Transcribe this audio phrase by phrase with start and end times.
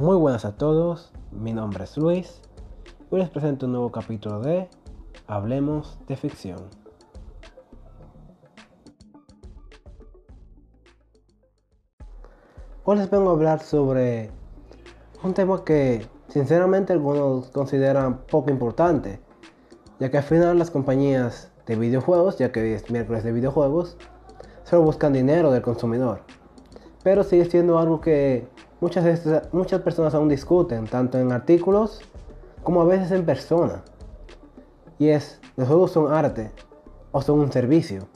[0.00, 2.40] Muy buenas a todos, mi nombre es Luis.
[3.10, 4.66] Hoy les presento un nuevo capítulo de
[5.26, 6.58] Hablemos de Ficción.
[12.84, 14.30] Hoy les vengo a hablar sobre
[15.22, 19.20] un tema que sinceramente algunos consideran poco importante,
[19.98, 23.98] ya que al final las compañías de videojuegos, ya que es miércoles de videojuegos,
[24.64, 26.22] solo buscan dinero del consumidor.
[27.02, 28.48] Pero sigue siendo algo que
[28.80, 32.00] muchas, muchas personas aún discuten, tanto en artículos
[32.62, 33.82] como a veces en persona.
[34.98, 36.50] Y es, los juegos son arte
[37.12, 38.08] o son un servicio.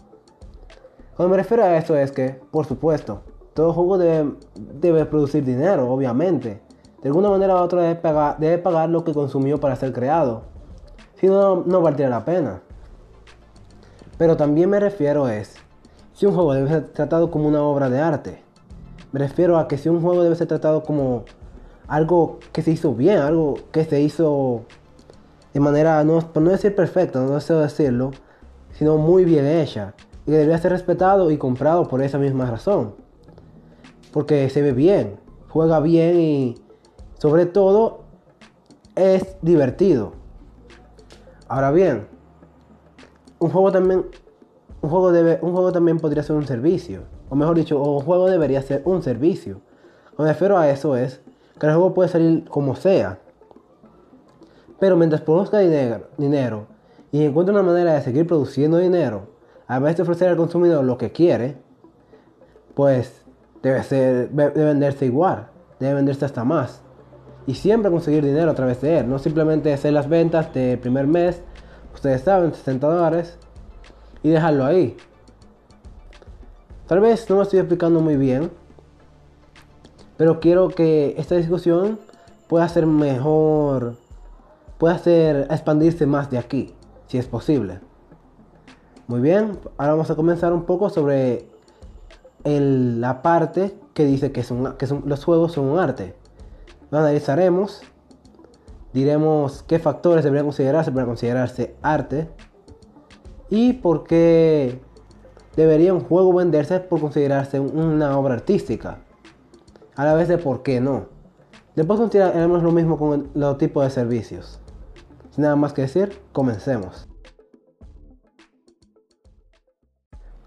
[1.16, 3.22] Cuando me refiero a esto es que, por supuesto,
[3.54, 6.60] todo juego debe, debe producir dinero, obviamente.
[7.02, 10.42] De alguna manera u otra debe pagar, debe pagar lo que consumió para ser creado.
[11.16, 12.62] Si no, no valdría la pena.
[14.18, 15.54] Pero también me refiero es,
[16.12, 18.43] si un juego debe ser tratado como una obra de arte.
[19.14, 21.24] Me refiero a que si un juego debe ser tratado como
[21.86, 24.62] algo que se hizo bien, algo que se hizo
[25.52, 28.10] de manera, no, por no decir perfecta, no sé decirlo,
[28.72, 29.94] sino muy bien hecha.
[30.26, 32.96] Y que debería ser respetado y comprado por esa misma razón.
[34.12, 36.54] Porque se ve bien, juega bien y
[37.20, 38.00] sobre todo
[38.96, 40.14] es divertido.
[41.46, 42.08] Ahora bien,
[43.38, 44.06] un juego también
[44.80, 47.13] un juego, debe, un juego también podría ser un servicio.
[47.34, 49.60] O mejor dicho, un juego debería ser un servicio.
[50.12, 51.20] Lo que me refiero a eso es
[51.58, 53.18] que el juego puede salir como sea.
[54.78, 56.68] Pero mientras produzca dinero, dinero
[57.10, 59.26] y encuentre una manera de seguir produciendo dinero,
[59.66, 61.56] a vez de ofrecer al consumidor lo que quiere,
[62.74, 63.24] pues
[63.64, 65.48] debe, ser, debe venderse igual,
[65.80, 66.82] debe venderse hasta más.
[67.48, 71.08] Y siempre conseguir dinero a través de él, no simplemente hacer las ventas del primer
[71.08, 71.42] mes,
[71.92, 73.38] ustedes saben, 60 dólares,
[74.22, 74.96] y dejarlo ahí.
[76.86, 78.50] Tal vez no me estoy explicando muy bien,
[80.18, 81.98] pero quiero que esta discusión
[82.46, 83.96] pueda ser mejor,
[84.76, 86.74] pueda ser expandirse más de aquí,
[87.06, 87.80] si es posible.
[89.06, 91.48] Muy bien, ahora vamos a comenzar un poco sobre
[92.44, 96.14] la parte que dice que, son, que los juegos son un arte.
[96.90, 97.80] Lo analizaremos,
[98.92, 102.28] diremos qué factores deberían considerarse para considerarse arte
[103.48, 104.80] y por qué
[105.56, 108.98] debería un juego venderse por considerarse una obra artística.
[109.96, 111.06] A la vez de por qué no.
[111.76, 114.60] Después consideraremos lo mismo con los tipos de servicios.
[115.30, 117.08] Sin nada más que decir, comencemos.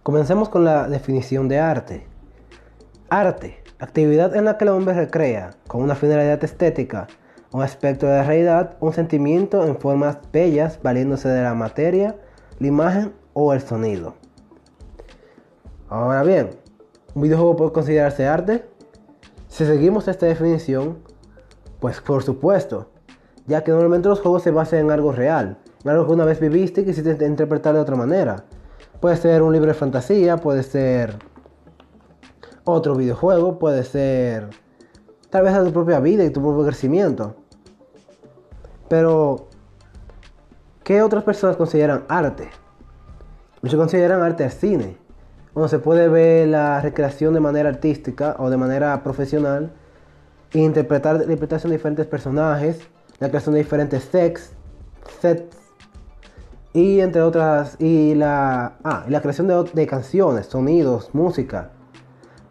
[0.03, 2.07] Comencemos con la definición de arte.
[3.09, 7.07] Arte, actividad en la que el hombre recrea, con una finalidad estética,
[7.51, 12.16] un aspecto de realidad, un sentimiento en formas bellas, valiéndose de la materia,
[12.59, 14.16] la imagen o el sonido.
[15.89, 16.51] Ahora bien,
[17.15, 18.67] ¿un videojuego puede considerarse arte?
[19.47, 20.97] Si seguimos esta definición,
[21.79, 22.89] pues por supuesto,
[23.45, 26.39] ya que normalmente los juegos se basan en algo real, en algo que una vez
[26.39, 28.43] viviste y quisiste interpretar de otra manera.
[28.99, 31.17] Puede ser un libro de fantasía, puede ser
[32.63, 34.49] otro videojuego, puede ser
[35.29, 37.35] tal vez a tu propia vida y tu propio crecimiento.
[38.89, 39.47] Pero
[40.87, 42.49] ¿Qué otras personas consideran arte?
[43.61, 44.97] Muchos consideran arte el cine,
[45.57, 49.72] donde se puede ver la recreación de manera artística o de manera profesional,
[50.53, 52.79] interpretar la interpretación de diferentes personajes,
[53.18, 54.51] la creación de diferentes sets,
[55.19, 55.57] sets
[56.73, 61.72] y entre otras, y la, ah, y la creación de, de canciones, sonidos, música,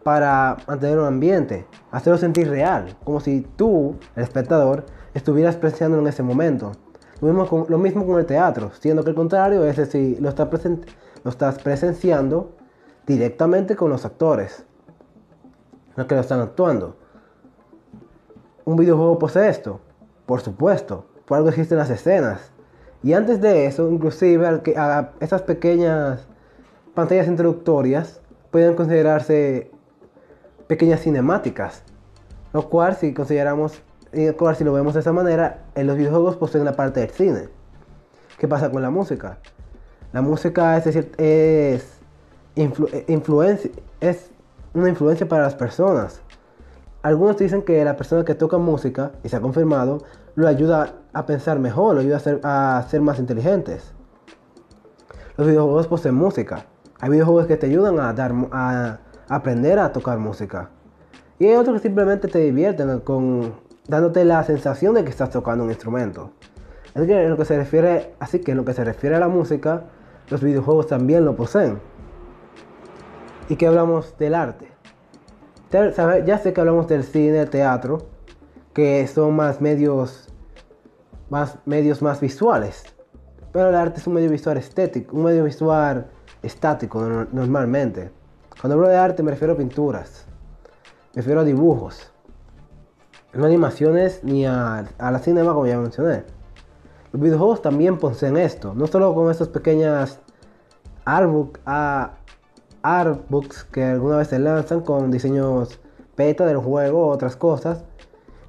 [0.03, 6.07] para mantener un ambiente, hacerlo sentir real, como si tú, el espectador, estuvieras presenciando en
[6.07, 6.73] ese momento.
[7.21, 10.27] Lo mismo, con, lo mismo con el teatro, siendo que el contrario es decir, lo,
[10.27, 10.49] está
[11.23, 12.56] lo estás presenciando
[13.07, 14.65] directamente con los actores,
[15.95, 16.97] los que lo están actuando.
[18.65, 19.79] ¿Un videojuego posee esto?
[20.27, 22.51] Por supuesto, por algo existen las escenas.
[23.01, 26.27] Y antes de eso, inclusive a esas pequeñas
[26.93, 29.71] pantallas introductorias pueden considerarse
[30.67, 31.83] pequeñas cinemáticas,
[32.53, 33.81] lo cual si consideramos
[34.13, 37.49] y si lo vemos de esa manera, en los videojuegos poseen la parte del cine.
[38.37, 39.39] ¿Qué pasa con la música?
[40.13, 40.87] La música es,
[41.17, 41.96] es,
[42.57, 44.31] eh, influencia, es
[44.73, 46.21] una influencia para las personas.
[47.03, 49.99] Algunos dicen que la persona que toca música, y se ha confirmado,
[50.35, 53.93] lo ayuda a pensar mejor, lo ayuda a ser, más inteligentes.
[55.37, 56.65] Los videojuegos poseen música.
[56.99, 58.99] Hay videojuegos que te ayudan a,
[59.29, 60.69] aprender a tocar música.
[61.39, 63.53] Y hay otros que simplemente te divierten con
[63.87, 66.31] dándote la sensación de que estás tocando un instrumento.
[66.95, 67.13] Es que
[68.19, 69.83] así que en lo que se refiere a la música,
[70.29, 71.79] los videojuegos también lo poseen.
[73.49, 74.69] ¿Y que hablamos del arte?
[75.71, 78.07] Ya sé que hablamos del cine, teatro,
[78.73, 80.27] que son más medios
[81.29, 82.83] más medios más visuales.
[83.51, 86.07] Pero el arte es un medio visual estético, un medio visual
[86.43, 87.01] estático
[87.31, 88.11] normalmente.
[88.59, 90.25] Cuando hablo de arte me refiero a pinturas,
[91.13, 92.11] me refiero a dibujos,
[93.33, 96.23] no animaciones ni a, la cinema como ya mencioné.
[97.11, 100.19] Los videojuegos también poseen esto, no solo con estas pequeñas
[101.05, 101.59] artbook,
[102.87, 105.79] artbooks que alguna vez se lanzan con diseños
[106.15, 107.83] beta del juego o otras cosas,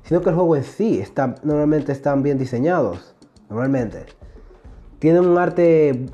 [0.02, 3.14] sino que el juego en sí está, normalmente están bien diseñados,
[3.50, 4.06] normalmente.
[4.98, 6.06] Tienen un arte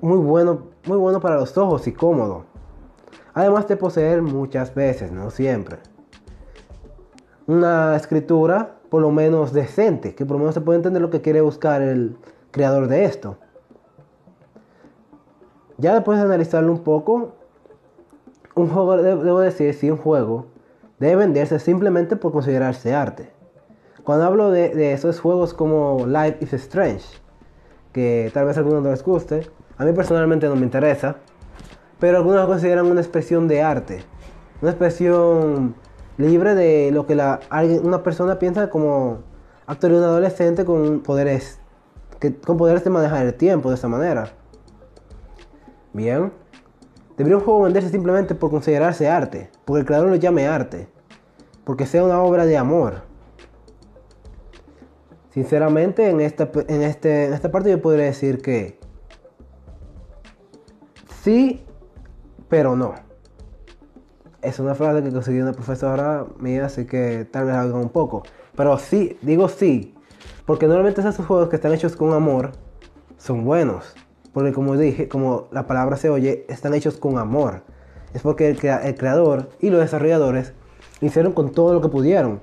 [0.00, 2.44] muy bueno, muy bueno para los ojos y cómodo.
[3.34, 5.78] Además de poseer muchas veces, no siempre,
[7.46, 11.22] una escritura por lo menos decente, que por lo menos se puede entender lo que
[11.22, 12.18] quiere buscar el
[12.50, 13.38] creador de esto.
[15.78, 17.32] Ya después de analizarlo un poco,
[18.54, 20.46] un juego, debo decir, si un juego
[20.98, 23.30] debe venderse simplemente por considerarse arte.
[24.04, 27.06] Cuando hablo de, esos juegos como Life is Strange,
[27.92, 31.16] que tal vez a algunos no les guste, a mí personalmente no me interesa,
[31.98, 34.04] pero algunos lo consideran una expresión de arte,
[34.60, 35.74] una expresión
[36.18, 37.40] libre de lo que la,
[37.82, 39.18] una persona piensa como
[39.66, 41.60] actor de un adolescente con poderes,
[42.18, 44.32] que, con poderes de manejar el tiempo de esa manera.
[45.92, 46.32] Bien,
[47.16, 50.88] debería un juego venderse simplemente por considerarse arte, porque el creador lo llame arte,
[51.64, 53.02] porque sea una obra de amor.
[55.30, 58.78] Sinceramente, en esta, en, este, en esta parte yo podría decir que
[61.22, 61.64] sí,
[62.48, 62.94] pero no.
[64.42, 68.24] Es una frase que conseguí una profesora mía, así que tal vez haga un poco.
[68.54, 69.94] Pero sí, digo sí,
[70.44, 72.52] porque normalmente esos juegos que están hechos con amor
[73.16, 73.94] son buenos.
[74.32, 77.62] Porque como dije, como la palabra se oye, están hechos con amor.
[78.14, 80.52] Es porque el, creador y los desarrolladores
[81.00, 82.40] hicieron con todo lo que pudieron.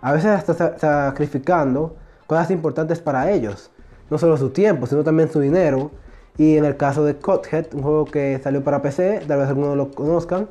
[0.00, 1.96] A veces hasta sacrificando
[2.26, 3.70] cosas importantes para ellos.
[4.10, 5.90] No solo su tiempo, sino también su dinero.
[6.36, 9.76] Y en el caso de Cuphead, un juego que salió para PC, tal vez algunos
[9.76, 10.48] lo conozcan.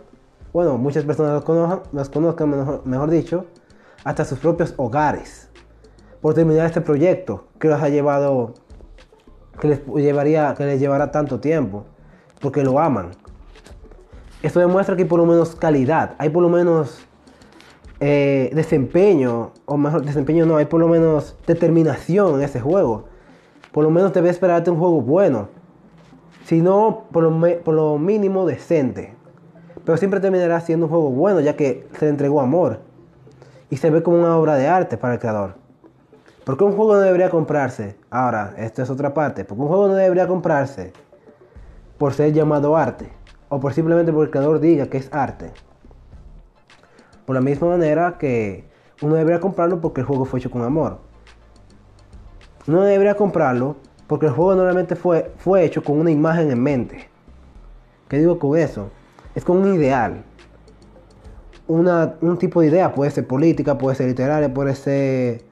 [0.54, 1.44] Bueno, muchas personas
[1.92, 3.46] los conozcan mejor dicho,
[4.04, 5.50] hasta sus propios hogares.
[6.22, 8.54] Por terminar este proyecto que los ha llevado
[9.60, 11.86] que les llevaría, que les llevará tanto tiempo,
[12.40, 13.12] porque lo aman.
[14.44, 17.08] Esto demuestra que hay por lo menos calidad, hay por lo menos
[18.00, 23.06] eh, desempeño, o mejor, desempeño no, hay por lo menos determinación en ese juego.
[23.72, 25.50] Por lo menos debe esperarte un juego bueno,
[26.46, 29.16] si no, por lo, por lo mínimo decente.
[29.84, 32.80] Pero siempre terminará siendo un juego bueno, ya que se le entregó amor
[33.70, 35.56] y se ve como una obra de arte para el creador.
[36.48, 37.98] ¿Por qué un juego no debería comprarse?
[38.10, 39.44] Ahora, esto es otra parte.
[39.44, 40.94] Porque un juego no debería comprarse
[41.98, 43.10] por ser llamado arte.
[43.50, 45.52] O por simplemente porque el creador diga que es arte.
[47.26, 48.64] Por la misma manera que
[49.02, 51.00] uno debería comprarlo porque el juego fue hecho con amor.
[52.66, 53.76] Uno debería comprarlo
[54.08, 57.10] porque el juego normalmente fue, fue hecho con una imagen en mente.
[58.08, 58.90] ¿Qué digo con eso?
[59.36, 60.24] Es con un ideal.
[61.68, 65.47] un tipo de idea, puede ser política, puede ser literaria, puede ser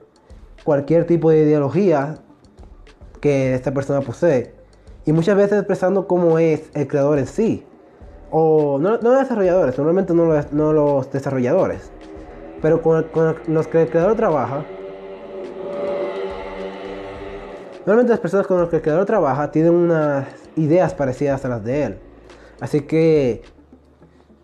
[0.65, 2.15] cualquier tipo de ideología
[3.21, 4.53] que esta persona posee.
[5.05, 7.65] Y muchas veces expresando cómo es el creador en sí.
[8.31, 11.91] O no, los desarrolladores, normalmente no los, no los desarrolladores.
[12.61, 13.05] Pero con,
[13.47, 14.65] los que el creador trabaja.
[17.85, 21.63] Normalmente las personas con las que el creador trabaja tienen unas ideas parecidas a las
[21.63, 21.99] de él.
[22.59, 23.43] Así que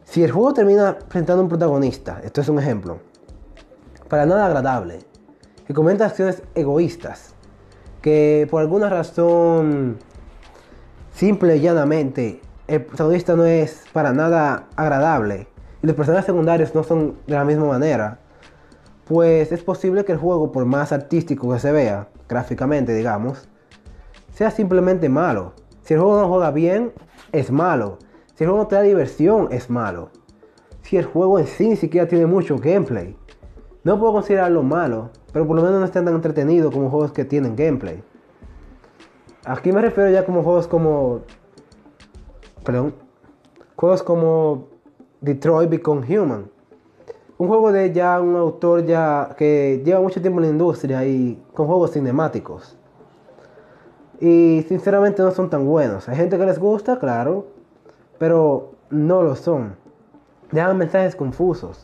[0.03, 2.99] si el juego termina presentando un protagonista, esto es un ejemplo,
[4.07, 4.99] para nada agradable,
[5.71, 7.33] que comenta acciones egoístas,
[8.01, 9.99] que por alguna razón
[11.13, 15.47] simple y llanamente el protagonista no es para nada agradable
[15.81, 18.19] y los personajes secundarios no son de la misma manera,
[19.05, 23.47] pues es posible que el juego, por más artístico que se vea, gráficamente digamos,
[24.33, 25.53] sea simplemente malo.
[25.83, 26.91] Si el juego no juega bien,
[27.31, 27.97] es malo.
[28.35, 30.09] Si el juego no te da diversión, es malo.
[30.81, 33.15] Si el juego en sí ni siquiera tiene mucho gameplay,
[33.85, 37.25] no puedo considerarlo malo, pero por lo menos no están tan entretenidos como juegos que
[37.25, 38.03] tienen gameplay.
[39.45, 41.21] Aquí me refiero ya como juegos como.
[42.63, 42.93] Perdón.
[43.75, 44.67] Juegos como
[45.21, 46.49] Detroit Become Human.
[47.37, 51.41] Un juego de ya un autor ya que lleva mucho tiempo en la industria y
[51.53, 52.77] con juegos cinemáticos.
[54.19, 56.07] Y sinceramente no son tan buenos.
[56.07, 57.47] Hay gente que les gusta, claro,
[58.19, 59.75] pero no lo son.
[60.51, 61.83] Dejan mensajes confusos.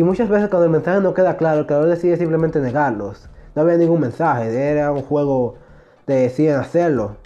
[0.00, 3.28] Y muchas veces cuando el mensaje no queda claro, el creador decide simplemente negarlos.
[3.54, 5.56] No había ningún mensaje, era un juego
[6.06, 7.16] de deciden hacerlo.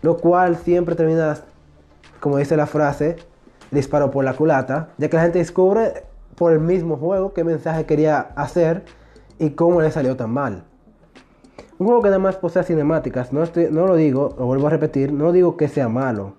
[0.00, 1.36] Lo cual siempre termina,
[2.20, 3.16] como dice la frase,
[3.70, 6.04] disparo por la culata, ya que la gente descubre
[6.36, 8.86] por el mismo juego, qué mensaje quería hacer
[9.38, 10.64] y cómo le salió tan mal.
[11.78, 15.32] Un juego que además posee cinemáticas, no, no lo digo, lo vuelvo a repetir, no
[15.32, 16.32] digo que sea malo,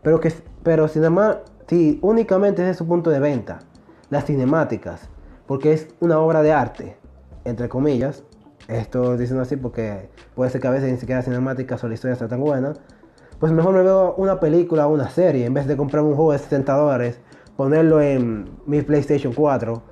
[0.00, 3.58] pero que pero cinema, si únicamente es su punto de venta,
[4.10, 5.08] las cinemáticas,
[5.46, 6.96] porque es una obra de arte,
[7.44, 8.24] entre comillas,
[8.68, 12.16] esto diciendo así porque puede ser que a veces ni siquiera cinemáticas o la historia
[12.16, 12.74] sea tan buena,
[13.38, 16.32] pues mejor me veo una película o una serie en vez de comprar un juego
[16.32, 17.20] de 60 dólares,
[17.56, 19.82] ponerlo en mi PlayStation 4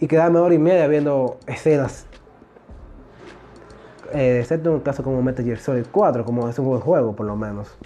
[0.00, 2.06] y quedarme hora y media viendo escenas.
[4.12, 7.16] Eh, excepto en un caso como Metal Gear Solid 4, como es un buen juego
[7.16, 7.76] por lo menos.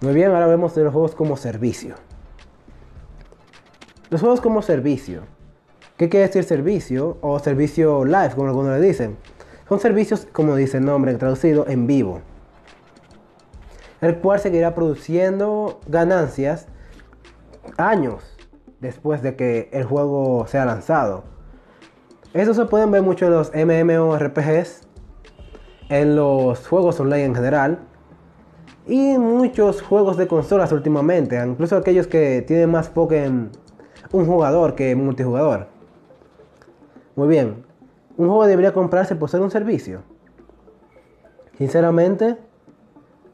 [0.00, 1.96] Muy bien, ahora vemos de los juegos como servicio.
[4.10, 5.22] Los juegos como servicio.
[5.96, 7.18] ¿Qué quiere decir servicio?
[7.20, 9.16] O servicio live, como algunos le dicen.
[9.68, 12.22] Son servicios, como dice el nombre traducido, en vivo
[14.00, 16.66] el cual seguirá produciendo ganancias
[17.76, 18.22] años
[18.80, 21.24] después de que el juego sea lanzado.
[22.32, 24.82] Eso se pueden ver mucho en los MMORPGs,
[25.88, 27.78] en los juegos online en general
[28.86, 33.50] y muchos juegos de consolas últimamente, incluso aquellos que tienen más foco en
[34.12, 35.66] un jugador que multijugador.
[37.16, 37.64] Muy bien,
[38.16, 40.02] un juego debería comprarse por ser un servicio.
[41.56, 42.36] Sinceramente,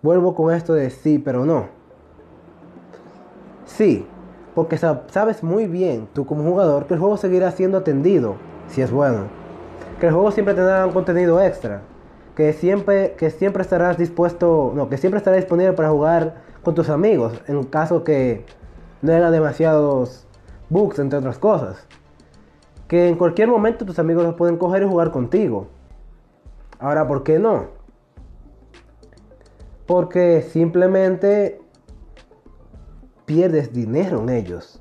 [0.04, 1.68] Vuelvo con esto de sí, pero no.
[3.64, 4.06] Sí,
[4.54, 8.34] porque sabes muy bien, tú como jugador, que el juego seguirá siendo atendido,
[8.68, 9.28] si es bueno.
[9.98, 11.80] Que el juego siempre tendrá un contenido extra.
[12.36, 16.90] Que siempre, que siempre estarás dispuesto, no, que siempre estará disponible para jugar con tus
[16.90, 18.44] amigos, en caso que
[19.00, 20.26] no haya demasiados
[20.74, 21.86] bugs, entre otras cosas.
[22.86, 25.68] Que en cualquier momento tus amigos los pueden coger y jugar contigo.
[26.78, 27.84] Ahora, ¿por qué no?
[29.86, 31.60] porque simplemente
[33.26, 34.80] pierdes dinero en ellos.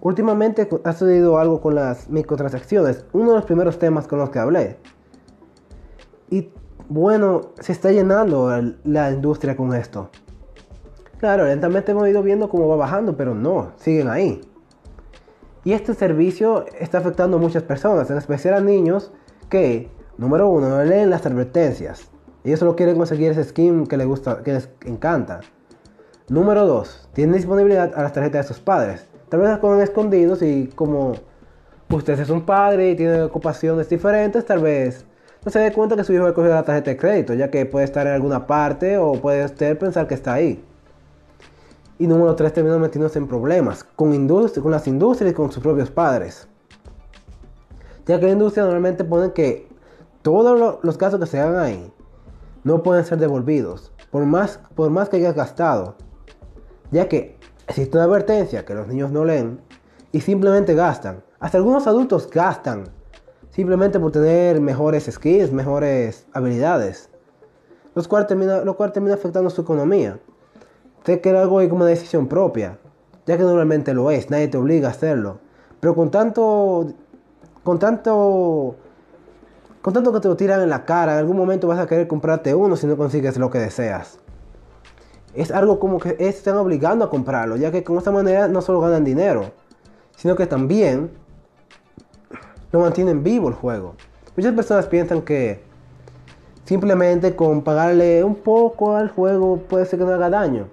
[0.00, 4.38] Últimamente ha sucedido algo con las microtransacciones, uno de los primeros temas con los que
[4.38, 4.78] hablé.
[6.28, 6.50] Y
[6.88, 8.50] bueno, se está llenando
[8.84, 10.10] la industria con esto.
[11.18, 14.40] Claro, lentamente hemos ido viendo cómo va bajando, pero no, siguen ahí.
[15.64, 19.12] Y este servicio está afectando a muchas personas, en especial a niños
[19.48, 19.88] que,
[20.18, 22.10] número uno, no leen las advertencias.
[22.42, 25.40] Ellos solo quieren conseguir ese skin que les gusta, que les encanta.
[26.28, 27.10] Número 2.
[27.12, 29.06] Tienen disponibilidad a las tarjetas de sus padres.
[29.28, 31.12] Tal vez las ponen escondidos y como
[31.90, 35.06] usted es un padre y tiene ocupaciones diferentes, tal vez
[35.44, 37.66] no se dé cuenta que su hijo ha cogido la tarjeta de crédito, ya que
[37.66, 40.64] puede estar en alguna parte o puede usted pensar que está ahí.
[42.02, 45.88] Y número 3, termina metiéndose en problemas con, con las industrias y con sus propios
[45.88, 46.48] padres.
[48.06, 49.68] Ya que la industria normalmente pone que
[50.22, 51.92] todos los casos que se hagan ahí
[52.64, 55.94] no pueden ser devolvidos, por más, por más que hayas gastado,
[56.90, 59.60] ya que existe una advertencia que los niños no leen
[60.10, 61.22] y simplemente gastan.
[61.38, 62.86] Hasta algunos adultos gastan
[63.50, 67.10] simplemente por tener mejores skills, mejores habilidades,
[67.94, 70.18] lo cual termina, lo cual termina afectando su economía.
[71.04, 72.78] Sé que era algo como una decisión propia,
[73.26, 75.38] ya que normalmente lo es, nadie te obliga a hacerlo.
[75.80, 76.92] Pero con tanto,
[77.64, 78.76] con tanto
[79.82, 82.06] con tanto que te lo tiran en la cara, en algún momento vas a querer
[82.06, 84.20] comprarte uno si no consigues lo que deseas.
[85.34, 88.80] Es algo como que están obligando a comprarlo, ya que con esta manera no solo
[88.80, 89.50] ganan dinero,
[90.16, 91.10] sino que también
[92.70, 93.96] lo mantienen vivo el juego.
[94.36, 95.64] Muchas personas piensan que
[96.64, 100.68] simplemente con pagarle un poco al juego puede ser que no haga daño.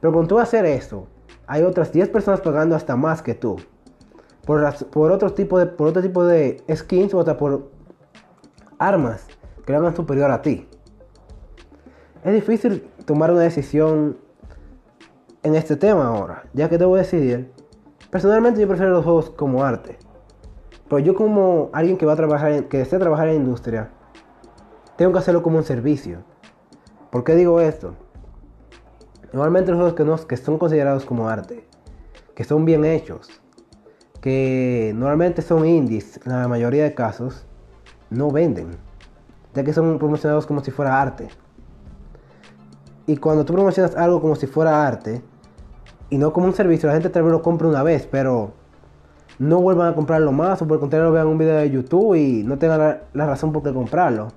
[0.00, 1.06] Pero con tú hacer eso,
[1.46, 3.56] hay otras 10 personas pagando hasta más que tú.
[4.44, 7.70] Por, por, otro, tipo de, por otro tipo de skins o hasta por
[8.78, 9.26] armas
[9.64, 10.66] que le hagan superior a ti.
[12.24, 14.18] Es difícil tomar una decisión
[15.42, 17.52] en este tema ahora, ya que debo decidir.
[18.10, 19.98] Personalmente yo prefiero los juegos como arte.
[20.88, 23.90] Pero yo como alguien que va a trabajar, que desea trabajar en la industria,
[24.96, 26.18] tengo que hacerlo como un servicio.
[27.10, 27.94] ¿Por qué digo esto?
[29.32, 31.64] Normalmente los juegos que, no, que son considerados como arte,
[32.34, 33.40] que son bien hechos,
[34.20, 37.46] que normalmente son indies en la mayoría de casos,
[38.10, 38.70] no venden,
[39.54, 41.28] ya que son promocionados como si fuera arte.
[43.06, 45.22] Y cuando tú promocionas algo como si fuera arte,
[46.10, 48.52] y no como un servicio, la gente tal vez lo compra una vez, pero
[49.38, 52.42] no vuelvan a comprarlo más, o por el contrario vean un video de YouTube y
[52.42, 54.28] no tengan la, razón por qué comprarlo.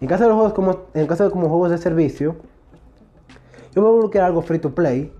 [0.00, 2.36] En caso de los juegos como, en caso de como juegos de servicio,
[3.76, 5.12] yo voy a bloquear algo free to play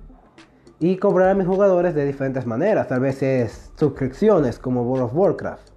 [0.79, 2.89] y cobrar a mis jugadores de diferentes maneras.
[2.89, 5.77] Tal vez es suscripciones como World of Warcraft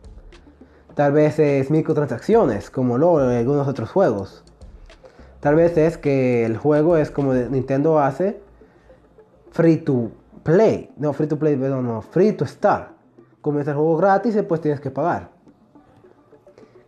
[0.96, 4.44] Tal vez es microtransacciones, como lo en algunos otros juegos.
[5.40, 8.42] Tal vez es que el juego es como Nintendo hace,
[9.52, 10.12] free to
[10.44, 10.92] play.
[10.98, 12.92] No, free to play, no, no, free to start.
[13.40, 15.30] comienza el juego gratis y después tienes que pagar.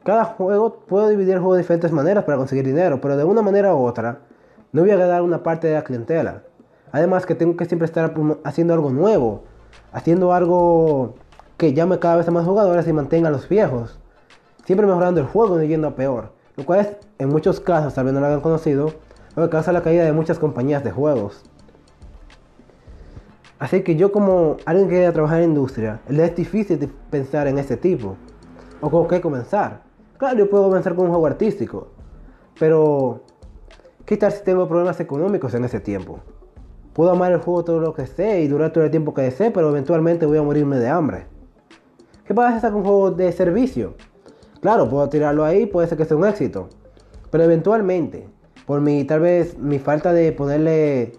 [0.03, 3.41] Cada juego puedo dividir el juego de diferentes maneras para conseguir dinero, pero de una
[3.41, 4.19] manera u otra
[4.71, 6.43] no voy a ganar una parte de la clientela.
[6.91, 8.13] Además que tengo que siempre estar
[8.43, 9.43] haciendo algo nuevo,
[9.91, 11.15] haciendo algo
[11.57, 13.99] que llame cada vez a más jugadores y mantenga a los viejos.
[14.65, 16.31] Siempre mejorando el juego y yendo a peor.
[16.55, 18.93] Lo cual es, en muchos casos, tal vez no lo hayan conocido,
[19.35, 21.43] lo que causa la caída de muchas compañías de juegos.
[23.59, 27.77] Así que yo como alguien que quiere trabajar en industria, es difícil pensar en este
[27.77, 28.15] tipo.
[28.81, 29.83] O con qué comenzar.
[30.17, 31.89] Claro, yo puedo comenzar con un juego artístico.
[32.59, 33.21] Pero,
[34.11, 36.19] ¿qué tal si tengo problemas económicos en ese tiempo?
[36.91, 39.51] Puedo amar el juego todo lo que sé y durar todo el tiempo que desee,
[39.51, 41.27] pero eventualmente voy a morirme de hambre.
[42.25, 43.93] ¿Qué pasa si saco un juego de servicio?
[44.59, 46.67] Claro, puedo tirarlo ahí, puede ser que sea un éxito.
[47.29, 48.27] Pero eventualmente,
[48.65, 51.13] por mi, tal vez mi falta de ponerle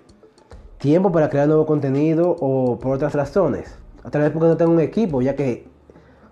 [0.77, 3.75] tiempo para crear nuevo contenido o por otras razones.
[4.05, 5.67] A vez porque no tengo un equipo, ya que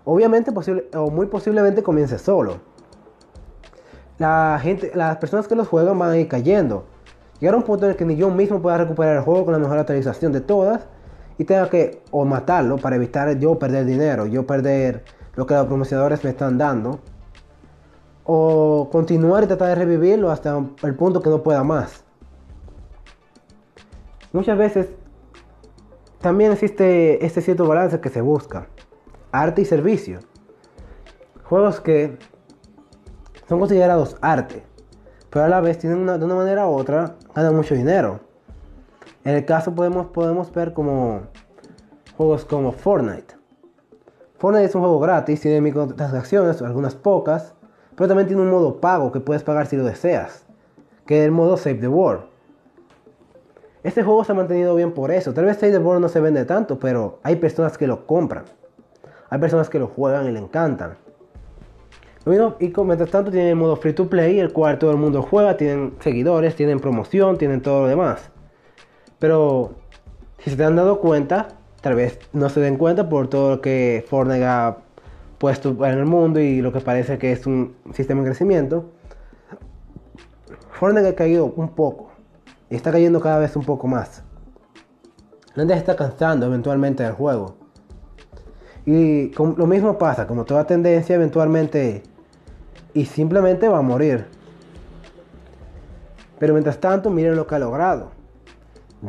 [0.05, 2.59] obviamente posible, o muy posiblemente comience solo.
[4.21, 6.85] Las personas que los juegan van a ir cayendo.
[7.39, 9.53] Llegar a un punto en el que ni yo mismo pueda recuperar el juego con
[9.53, 10.85] la mejor actualización de todas
[11.39, 15.03] y tenga que o matarlo para evitar yo perder dinero, yo perder
[15.35, 16.99] lo que los promocionadores me están dando,
[18.25, 22.03] o continuar y tratar de revivirlo hasta el punto que no pueda más.
[24.33, 24.89] Muchas veces
[26.19, 28.67] también existe este cierto balance que se busca,
[29.31, 30.19] arte y servicio.
[31.43, 32.19] Juegos que
[33.51, 34.63] son considerados arte,
[35.29, 38.21] pero a la vez tienen de una manera u otra ganan mucho dinero.
[39.25, 41.23] En el caso podemos, podemos ver como
[42.15, 43.35] juegos como Fortnite.
[44.37, 47.53] Fortnite es un juego gratis, tiene microtransacciones, algunas pocas,
[47.97, 50.45] pero también tiene un modo pago que puedes pagar si lo deseas,
[51.05, 52.23] que es el modo Save the World.
[53.83, 55.33] Este juego se ha mantenido bien por eso.
[55.33, 58.45] Tal vez Save the World no se vende tanto, pero hay personas que lo compran.
[59.29, 60.95] Hay personas que lo juegan y le encantan.
[62.25, 62.29] Y
[62.83, 65.95] mientras tanto tienen el modo free to play, el cual todo el mundo juega, tienen
[65.99, 68.29] seguidores, tienen promoción, tienen todo lo demás.
[69.17, 69.73] Pero
[70.37, 71.47] si se han dado cuenta,
[71.81, 74.77] tal vez no se den cuenta por todo lo que Fortnite ha
[75.39, 78.85] puesto en el mundo y lo que parece que es un sistema de crecimiento.
[80.73, 82.11] Fortnite ha caído un poco
[82.69, 84.23] y está cayendo cada vez un poco más.
[85.55, 87.55] La gente está cansando eventualmente del juego.
[88.85, 92.03] Y lo mismo pasa, como toda tendencia, eventualmente
[92.93, 94.25] y simplemente va a morir.
[96.39, 98.11] Pero mientras tanto, miren lo que ha logrado.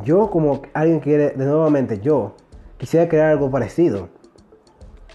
[0.04, 2.34] Yo, como alguien que quiere, de nuevamente yo,
[2.78, 4.08] quisiera crear algo parecido.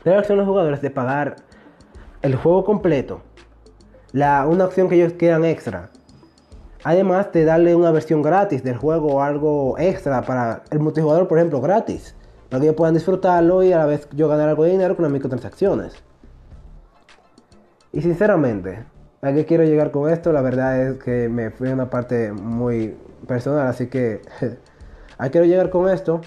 [0.03, 1.35] La opción a los jugadores de pagar
[2.21, 3.21] el juego completo,
[4.11, 5.89] la, una opción que ellos quieran extra.
[6.83, 11.37] Además de darle una versión gratis del juego o algo extra para el multijugador, por
[11.37, 12.15] ejemplo, gratis.
[12.49, 15.03] Para que ellos puedan disfrutarlo y a la vez yo ganar algo de dinero con
[15.03, 16.01] las microtransacciones.
[17.97, 18.85] Y sinceramente,
[19.23, 20.31] ¿a qué quiero llegar con esto?
[20.31, 24.21] La verdad es que me fui a una parte muy personal, así que
[25.17, 26.21] ¿a qué quiero llegar con esto?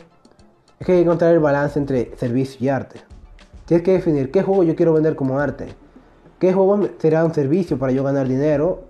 [0.80, 3.00] Es que hay que encontrar el balance entre servicio y arte.
[3.66, 5.68] Tienes que definir qué juego yo quiero vender como arte.
[6.40, 8.88] ¿Qué juego será un servicio para yo ganar dinero?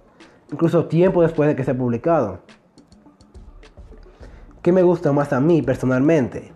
[0.51, 2.39] Incluso tiempo después de que sea publicado.
[4.63, 6.51] ¿Qué me gusta más a mí personalmente?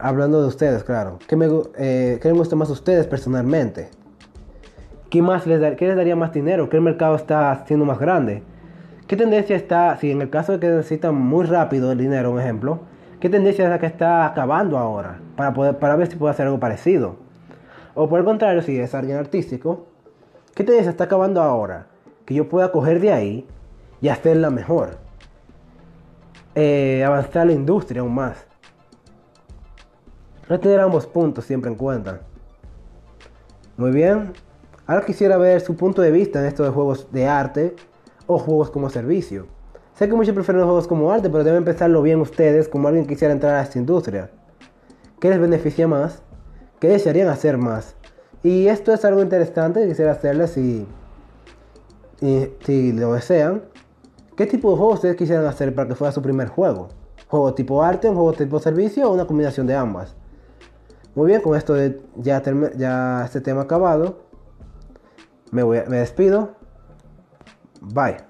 [0.00, 1.20] Hablando de ustedes, claro.
[1.28, 1.46] ¿Qué me,
[1.78, 3.90] eh, ¿qué me gusta más a ustedes personalmente?
[5.16, 6.68] ¿Qué, más les, ¿Qué les daría más dinero?
[6.68, 8.42] ¿Qué mercado está siendo más grande?
[9.06, 12.38] ¿Qué tendencia está, si en el caso de que necesitan muy rápido el dinero, un
[12.38, 12.80] ejemplo,
[13.18, 15.18] qué tendencia es la que está acabando ahora?
[15.34, 17.16] Para, poder, para ver si puede hacer algo parecido.
[17.94, 19.86] O por el contrario, si es alguien artístico,
[20.54, 21.86] ¿qué tendencia está acabando ahora?
[22.26, 23.46] Que yo pueda coger de ahí
[24.02, 24.98] y hacerla mejor.
[26.54, 28.36] Eh, avanzar la industria aún más.
[30.46, 32.20] Que tener ambos puntos siempre en cuenta.
[33.78, 34.34] Muy bien,
[34.86, 37.74] Ahora quisiera ver su punto de vista en esto de juegos de arte
[38.28, 39.46] o juegos como servicio.
[39.94, 43.06] Sé que muchos prefieren los juegos como arte, pero deben pensarlo bien ustedes como alguien
[43.06, 44.30] quisiera entrar a esta industria.
[45.18, 46.22] ¿Qué les beneficia más?
[46.78, 47.96] ¿Qué desearían hacer más?
[48.44, 50.86] Y esto es algo interesante que quisiera hacerles si,
[52.20, 53.62] si lo desean.
[54.36, 56.88] ¿Qué tipo de juegos ustedes quisieran hacer para que fuera su primer juego?
[57.26, 60.14] ¿Juego tipo arte, un juego tipo servicio o una combinación de ambas?
[61.16, 61.74] Muy bien, con esto
[62.16, 62.42] ya,
[62.76, 64.25] ya este tema acabado.
[65.50, 66.56] Me, voy, me despido.
[67.80, 68.25] Bye.